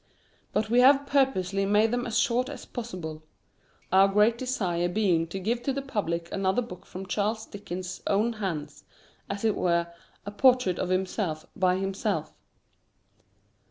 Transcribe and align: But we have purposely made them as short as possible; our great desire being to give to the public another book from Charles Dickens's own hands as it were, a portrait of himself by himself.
But 0.51 0.71
we 0.71 0.79
have 0.79 1.05
purposely 1.05 1.63
made 1.63 1.91
them 1.91 2.07
as 2.07 2.17
short 2.17 2.49
as 2.49 2.65
possible; 2.65 3.21
our 3.91 4.07
great 4.07 4.35
desire 4.35 4.89
being 4.89 5.27
to 5.27 5.37
give 5.39 5.61
to 5.61 5.73
the 5.73 5.81
public 5.83 6.27
another 6.31 6.63
book 6.63 6.87
from 6.87 7.05
Charles 7.05 7.45
Dickens's 7.45 8.01
own 8.07 8.33
hands 8.41 8.83
as 9.29 9.45
it 9.45 9.55
were, 9.55 9.93
a 10.25 10.31
portrait 10.31 10.79
of 10.79 10.89
himself 10.89 11.45
by 11.55 11.75
himself. 11.75 12.33